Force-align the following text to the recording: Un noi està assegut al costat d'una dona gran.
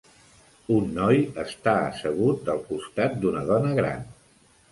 Un 0.75 0.87
noi 0.93 1.19
està 1.43 1.75
assegut 1.91 2.49
al 2.53 2.63
costat 2.71 3.15
d'una 3.25 3.47
dona 3.53 3.77
gran. 3.83 4.09